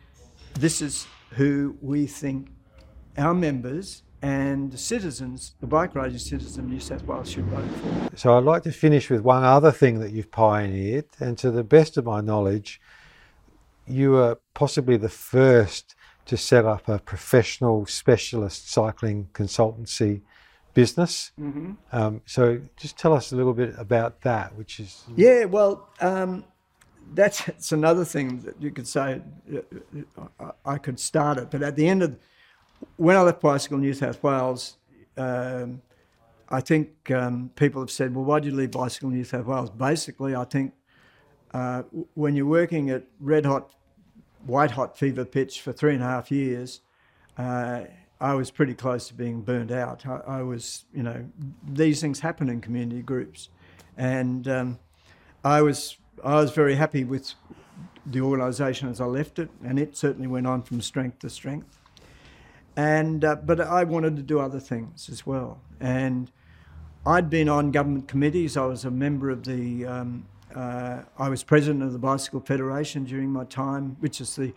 [0.54, 2.50] "This is who we think
[3.18, 7.70] our members and the citizens, the bike riding citizens of New South Wales should vote
[8.10, 8.18] for.
[8.18, 11.64] So I'd like to finish with one other thing that you've pioneered, and to the
[11.64, 12.80] best of my knowledge,
[13.86, 15.94] you were possibly the first
[16.26, 20.22] to set up a professional specialist cycling consultancy
[20.74, 21.34] business.
[21.38, 21.74] Mm-hmm.
[21.92, 25.44] Um, so just tell us a little bit about that, which is yeah.
[25.44, 26.46] Well, um,
[27.14, 29.22] that's, that's another thing that you could say.
[30.40, 32.18] Uh, I could start it, but at the end of
[32.98, 34.78] when I left Bicycle New South Wales,
[35.18, 35.82] um,
[36.50, 39.70] I think um, people have said, well, why did you leave Bicycle New South Wales?
[39.70, 40.74] Basically, I think
[41.54, 43.72] uh, when you're working at red hot,
[44.46, 46.82] white hot fever pitch for three and a half years,
[47.38, 47.84] uh,
[48.20, 50.06] I was pretty close to being burned out.
[50.06, 51.26] I, I, was, you know,
[51.68, 53.50] these things happen in community groups.
[53.98, 54.80] And um,
[55.44, 57.34] I was I was very happy with
[58.06, 61.80] the organisation as I left it, and it certainly went on from strength to strength.
[62.76, 66.32] And uh, but I wanted to do other things as well, and
[67.06, 68.58] I'd been on government committees.
[68.58, 69.86] I was a member of the.
[69.86, 74.54] Um, uh, I was president of the Bicycle Federation during my time, which is the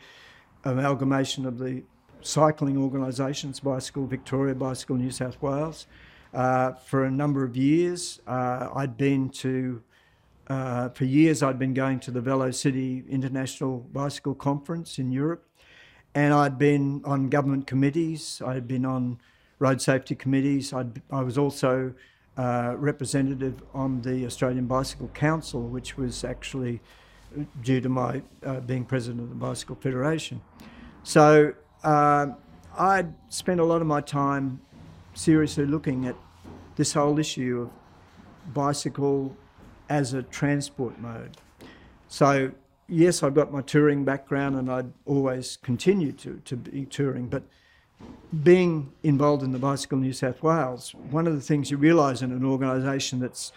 [0.65, 1.83] amalgamation of the
[2.21, 5.87] cycling organisations, Bicycle Victoria, Bicycle New South Wales.
[6.35, 9.83] Uh, for a number of years, uh, I'd been to
[10.49, 15.46] uh, for years, I'd been going to the Velo-city International Bicycle Conference in Europe,
[16.17, 18.41] and I'd been on government committees.
[18.45, 19.19] I'd been on
[19.59, 20.73] road safety committees.
[20.73, 21.93] I'd, I was also
[22.39, 26.81] uh, representative on the Australian Bicycle Council, which was actually
[27.63, 30.41] due to my uh, being president of the Bicycle Federation.
[31.03, 31.53] So
[31.85, 32.29] uh,
[32.79, 34.61] I'd spent a lot of my time
[35.13, 36.17] seriously looking at
[36.77, 39.37] this whole issue of bicycle
[39.91, 41.37] as a transport mode.
[42.09, 42.53] So,
[42.89, 47.43] yes, I've got my touring background and I'd always continue to, to be touring, but
[48.43, 52.33] being involved in the Bicycle New South Wales, one of the things you realise in
[52.33, 53.53] an organisation that's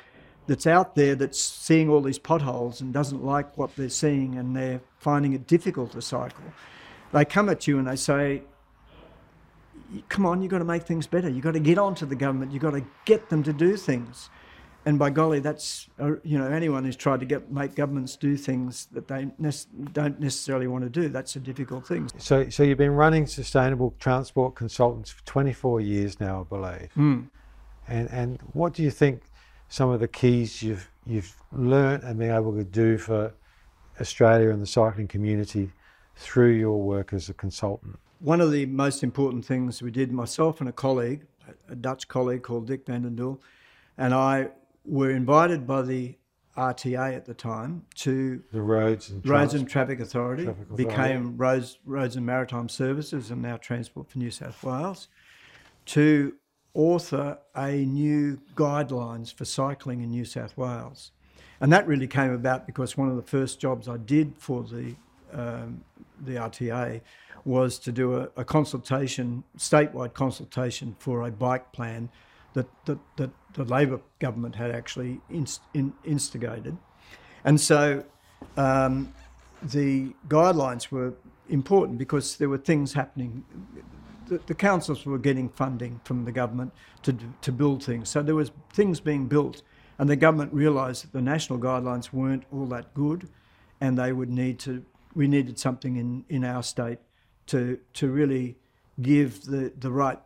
[0.47, 4.55] that's out there that's seeing all these potholes and doesn't like what they're seeing and
[4.55, 6.43] they're finding it difficult to cycle,
[7.13, 8.41] they come at you and they say,
[10.07, 11.29] "Come on, you've got to make things better.
[11.29, 12.51] You've got to get onto the government.
[12.51, 14.29] You've got to get them to do things."
[14.85, 18.37] And by golly, that's uh, you know anyone who's tried to get make governments do
[18.37, 19.51] things that they ne-
[19.91, 21.09] don't necessarily want to do.
[21.09, 22.09] That's a difficult thing.
[22.17, 26.89] So, so you've been running sustainable transport consultants for 24 years now, I believe.
[26.97, 27.27] Mm.
[27.87, 29.23] And and what do you think
[29.67, 33.33] some of the keys you've you've learnt and been able to do for
[33.99, 35.71] Australia and the cycling community
[36.15, 37.99] through your work as a consultant?
[38.19, 41.25] One of the most important things we did, myself and a colleague,
[41.69, 43.39] a Dutch colleague called Dick van den Doel,
[43.97, 44.49] and I
[44.89, 46.15] were invited by the
[46.57, 51.77] RTA at the time to the roads and roads and traffic authority, traffic became roads
[51.85, 55.07] roads and maritime services and now transport for New South Wales
[55.85, 56.33] to
[56.73, 61.11] author a new guidelines for cycling in New South Wales.
[61.61, 64.95] And that really came about because one of the first jobs I did for the
[65.31, 65.83] um,
[66.21, 67.01] the RTA
[67.45, 72.09] was to do a, a consultation statewide consultation for a bike plan
[72.53, 76.77] that, that, that the Labor government had actually inst, in, instigated.
[77.43, 78.03] And so
[78.57, 79.13] um,
[79.61, 81.13] the guidelines were
[81.49, 83.43] important because there were things happening.
[84.27, 86.71] The, the, councils were getting funding from the government
[87.03, 88.09] to, to build things.
[88.09, 89.63] So there was things being built
[89.97, 93.29] and the government realised that the national guidelines weren't all that good
[93.81, 94.85] and they would need to,
[95.15, 96.99] we needed something in, in our state
[97.47, 98.57] to, to really
[99.01, 100.19] give the, the right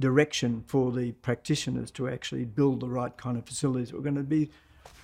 [0.00, 4.14] direction for the practitioners to actually build the right kind of facilities that were going
[4.16, 4.50] to be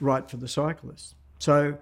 [0.01, 1.15] right for the cyclists.
[1.39, 1.79] So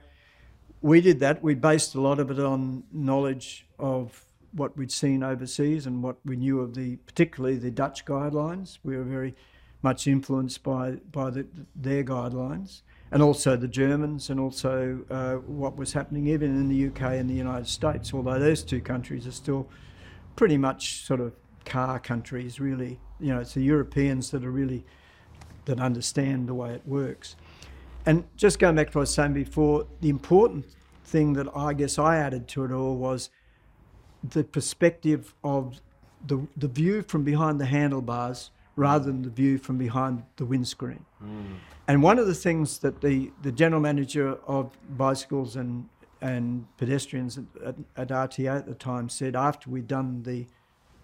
[0.82, 1.42] we did that.
[1.42, 6.16] We based a lot of it on knowledge of what we'd seen overseas and what
[6.24, 8.78] we knew of the, particularly the Dutch guidelines.
[8.84, 9.34] We were very
[9.82, 11.46] much influenced by by the,
[11.76, 16.86] their guidelines, and also the Germans, and also uh, what was happening even in the
[16.88, 18.14] UK and the United States.
[18.14, 19.68] Although those two countries are still
[20.36, 21.32] pretty much sort of
[21.64, 22.98] car countries, really.
[23.20, 24.84] You know, it's the Europeans that are really
[25.64, 27.36] that understand the way it works.
[28.06, 30.66] And just going back to what I was saying before, the important
[31.04, 33.30] thing that I guess I added to it all was
[34.22, 35.80] the perspective of
[36.26, 41.04] the, the view from behind the handlebars rather than the view from behind the windscreen.
[41.22, 41.56] Mm.
[41.86, 45.88] And one of the things that the, the general manager of bicycles and,
[46.20, 50.46] and pedestrians at, at, at RTA at the time said after we'd done the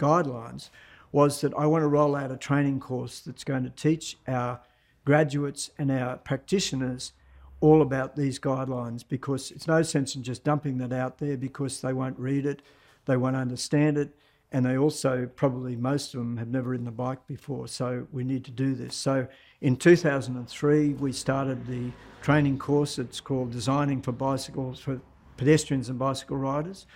[0.01, 0.71] guidelines
[1.13, 4.61] was that I want to roll out a training course that's going to teach our
[5.05, 7.13] graduates and our practitioners
[7.61, 11.81] all about these guidelines because it's no sense in just dumping that out there because
[11.81, 12.63] they won't read it,
[13.05, 14.17] they won't understand it,
[14.53, 17.69] and they also probably most of them have never ridden a bike before.
[17.69, 18.97] So we need to do this.
[18.97, 19.27] So
[19.61, 21.91] in 2003, we started the
[22.23, 22.99] training course.
[22.99, 25.01] It's called Designing for Bicycles for
[25.37, 26.87] Pedestrians and Bicycle Riders,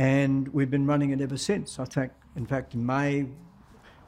[0.00, 1.78] and we've been running it ever since.
[1.78, 3.26] I think in fact, in May,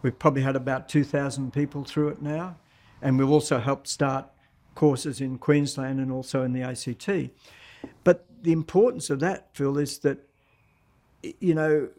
[0.01, 2.57] we've probably had about 2,000 people through it now.
[3.03, 4.26] And we've also helped start
[4.74, 7.34] courses in Queensland and also in the ACT.
[8.05, 10.18] But the importance of that, Phil, is that,
[11.40, 11.90] you know,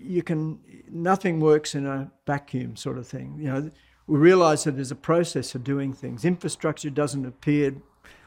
[0.00, 3.36] you can, nothing works in a vacuum sort of thing.
[3.38, 3.70] You know,
[4.06, 6.24] we realise that there's a process of doing things.
[6.24, 7.74] Infrastructure doesn't appear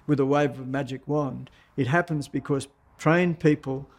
[0.05, 1.49] with a wave of a magic wand.
[1.78, 2.67] It happens because
[2.99, 3.89] trained people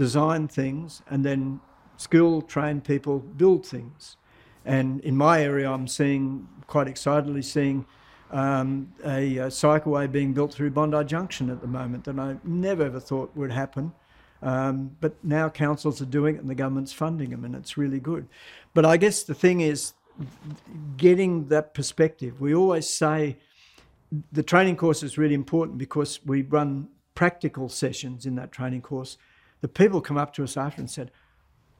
[0.00, 1.60] design things and then
[1.98, 4.16] skilled, trained people build things.
[4.64, 7.84] And in my area, I'm seeing quite excitedly seeing
[8.30, 12.84] um, a, a, cycleway being built through Bondi Junction at the moment that I never
[12.84, 13.92] ever thought would happen.
[14.40, 18.00] Um, but now councils are doing it and the government's funding them, and it's really
[18.00, 18.26] good.
[18.72, 19.92] But I guess the thing is
[20.96, 22.40] getting that perspective.
[22.40, 23.36] We always say
[24.32, 29.18] the training course is really important because we run practical sessions in that training course.
[29.60, 31.10] The people come up to us after and said,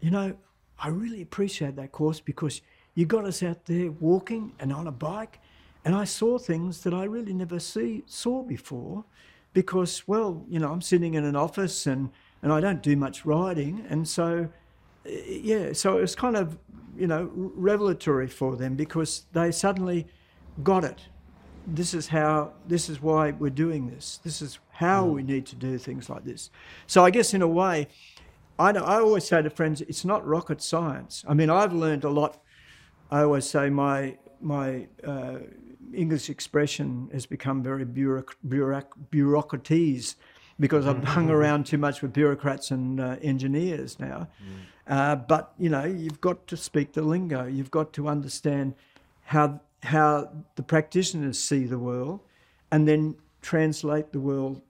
[0.00, 0.36] You know,
[0.78, 2.62] I really appreciate that course because
[2.94, 5.40] you got us out there walking and on a bike,
[5.84, 9.04] and I saw things that I really never see saw before
[9.52, 12.10] because, well, you know, I'm sitting in an office and,
[12.42, 13.84] and I don't do much riding.
[13.88, 14.48] And so,
[15.06, 16.58] eh, yeah, so it was kind of,
[16.96, 20.06] you know, revelatory for them because they suddenly
[20.62, 21.00] got it.
[21.74, 24.20] This is how, this is why we're doing this.
[24.24, 26.50] This is how we need to do things like this.
[26.86, 27.88] So I guess in a way,
[28.58, 31.24] I, I always say to friends, it's not rocket science.
[31.28, 32.42] I mean, I've learned a lot.
[33.10, 35.38] I always say my, my, uh,
[35.92, 40.14] English expression has become very bureauc- bureauc- bureaucratese
[40.58, 41.34] because I've hung mm-hmm.
[41.34, 44.28] around too much with bureaucrats and uh, engineers now.
[44.42, 44.56] Mm.
[44.86, 47.46] Uh, but you know, you've got to speak the lingo.
[47.46, 48.74] You've got to understand
[49.22, 52.20] how how the practitioners see the world,
[52.70, 54.60] and then translate the world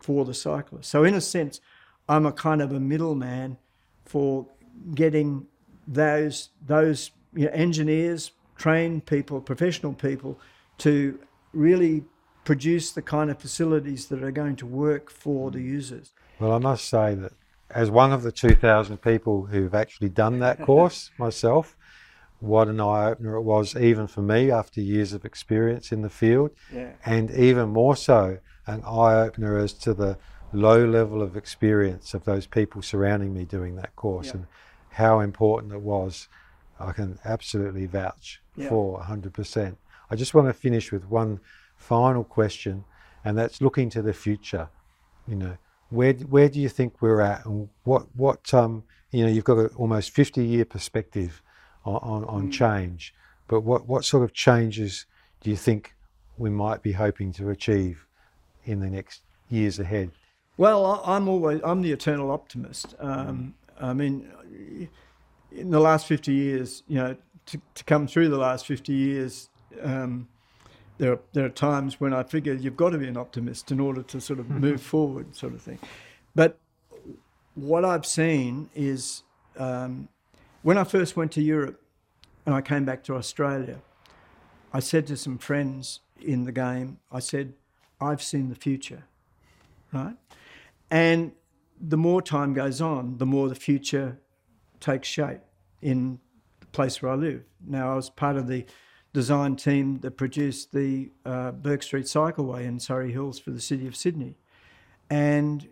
[0.00, 0.90] for the cyclist.
[0.90, 1.60] So in a sense,
[2.08, 3.58] I'm a kind of a middleman
[4.04, 4.46] for
[4.94, 5.46] getting
[5.86, 10.38] those those you know, engineers, trained people, professional people
[10.78, 11.18] to
[11.52, 12.04] really
[12.44, 16.12] produce the kind of facilities that are going to work for the users.
[16.38, 17.32] Well, I must say that
[17.70, 21.76] as one of the 2,000 people who've actually done that course myself,
[22.40, 26.10] what an eye opener it was, even for me after years of experience in the
[26.10, 26.92] field, yeah.
[27.04, 30.18] and even more so, an eye opener as to the
[30.52, 34.34] low level of experience of those people surrounding me doing that course yeah.
[34.34, 34.46] and
[34.90, 36.28] how important it was.
[36.80, 38.68] I can absolutely vouch yeah.
[38.68, 39.76] for 100%.
[40.10, 41.40] I just want to finish with one
[41.76, 42.84] final question,
[43.24, 44.68] and that's looking to the future.
[45.26, 45.58] You know,
[45.90, 49.58] where where do you think we're at, and what what um you know you've got
[49.58, 51.42] an almost fifty year perspective
[51.96, 52.52] on on, mm.
[52.52, 53.14] change,
[53.46, 55.06] but what what sort of changes
[55.40, 55.94] do you think
[56.36, 58.06] we might be hoping to achieve
[58.64, 60.10] in the next years ahead?
[60.56, 62.94] Well, I'm always I'm the eternal optimist.
[62.98, 64.30] Um, I mean,
[65.52, 67.16] in the last fifty years, you know,
[67.46, 69.48] to, to come through the last fifty years,
[69.82, 70.28] um,
[70.98, 73.80] there are, there are times when I figure you've got to be an optimist in
[73.80, 75.78] order to sort of move forward, sort of thing.
[76.34, 76.58] But
[77.54, 79.22] what I've seen is
[79.56, 80.08] um,
[80.62, 81.80] when I first went to Europe
[82.46, 83.80] and I came back to Australia,
[84.72, 87.54] I said to some friends in the game, I said,
[88.00, 89.04] I've seen the future,
[89.92, 90.14] right?
[90.90, 91.32] And
[91.80, 94.18] the more time goes on, the more the future
[94.80, 95.40] takes shape
[95.82, 96.18] in
[96.60, 97.42] the place where I live.
[97.66, 98.66] Now, I was part of the
[99.12, 103.86] design team that produced the uh, Bourke Street Cycleway in Surry Hills for the City
[103.86, 104.36] of Sydney.
[105.10, 105.68] And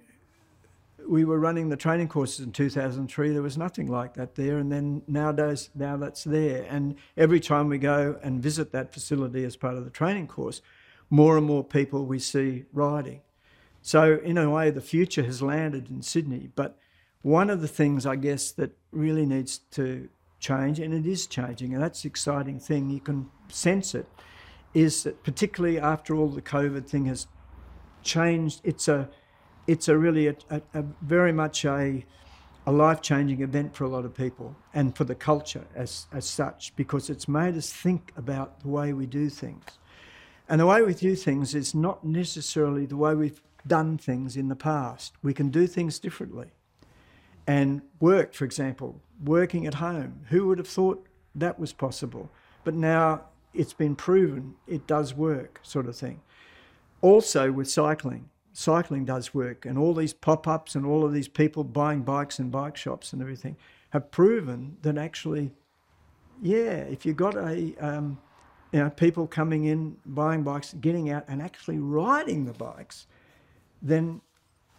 [1.08, 3.32] we were running the training courses in 2003.
[3.32, 4.58] There was nothing like that there.
[4.58, 6.66] And then nowadays, now that's there.
[6.68, 10.60] And every time we go and visit that facility as part of the training course,
[11.10, 13.20] more and more people we see riding.
[13.82, 16.50] So, in a way, the future has landed in Sydney.
[16.54, 16.76] But
[17.22, 20.08] one of the things, I guess, that really needs to
[20.40, 22.90] change, and it is changing, and that's the exciting thing.
[22.90, 24.06] You can sense it.
[24.74, 27.26] Is that particularly after all the COVID thing has
[28.02, 28.60] changed?
[28.64, 29.08] It's a,
[29.66, 32.04] it's a really a, a, a very much a,
[32.66, 36.28] a life changing event for a lot of people and for the culture as as
[36.28, 39.64] such because it's made us think about the way we do things,
[40.48, 44.48] and the way we do things is not necessarily the way we've done things in
[44.48, 45.14] the past.
[45.22, 46.48] We can do things differently.
[47.46, 50.20] And work, for example, working at home.
[50.30, 52.30] Who would have thought that was possible?
[52.64, 53.22] But now
[53.54, 56.20] it's been proven it does work, sort of thing.
[57.02, 61.28] Also, with cycling, cycling does work, and all these pop ups and all of these
[61.28, 63.54] people buying bikes in bike shops and everything
[63.90, 65.52] have proven that actually,
[66.40, 68.18] yeah, if you've got a, um,
[68.72, 73.06] you know, people coming in, buying bikes, getting out and actually riding the bikes,
[73.82, 74.22] then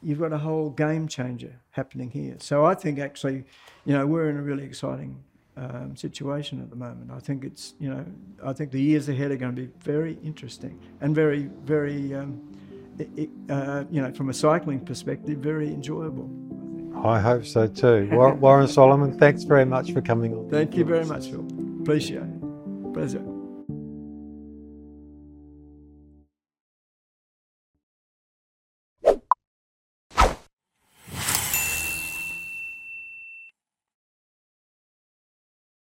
[0.02, 2.38] you've got a whole game changer happening here.
[2.40, 3.44] So I think actually,
[3.86, 5.24] you know, we're in a really exciting
[5.56, 7.12] um, situation at the moment.
[7.12, 8.04] I think it's, you know,
[8.44, 12.57] I think the years ahead are going to be very interesting and very, very, um,
[13.00, 16.30] it, uh, you know, from a cycling perspective, very enjoyable.
[17.04, 18.10] I hope so too.
[18.12, 20.50] Warren Salomon, thanks very much for coming on.
[20.50, 21.46] Thank you very much, Phil.
[21.82, 22.94] Appreciate it.
[22.94, 23.37] Pleasure.